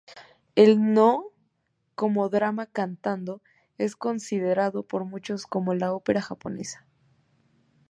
El 0.55 0.79
nō, 0.79 1.25
como 1.93 2.27
drama 2.29 2.65
cantado, 2.65 3.43
es 3.77 3.95
considerado 3.95 4.81
por 4.81 5.05
muchos 5.05 5.45
como 5.45 5.75
la 5.75 5.93
ópera 5.93 6.23
japonesa. 6.23 6.87